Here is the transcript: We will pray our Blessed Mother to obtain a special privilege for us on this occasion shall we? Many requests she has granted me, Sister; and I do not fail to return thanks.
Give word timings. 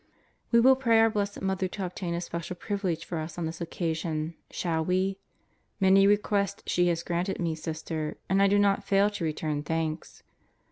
We 0.51 0.59
will 0.59 0.75
pray 0.75 0.99
our 0.99 1.11
Blessed 1.11 1.43
Mother 1.43 1.67
to 1.67 1.85
obtain 1.85 2.15
a 2.15 2.21
special 2.21 2.55
privilege 2.55 3.05
for 3.05 3.19
us 3.19 3.37
on 3.37 3.45
this 3.45 3.61
occasion 3.61 4.33
shall 4.49 4.83
we? 4.83 5.19
Many 5.79 6.07
requests 6.07 6.63
she 6.65 6.87
has 6.87 7.03
granted 7.03 7.39
me, 7.39 7.53
Sister; 7.53 8.17
and 8.27 8.41
I 8.41 8.47
do 8.47 8.57
not 8.57 8.83
fail 8.83 9.11
to 9.11 9.23
return 9.23 9.61
thanks. 9.61 10.23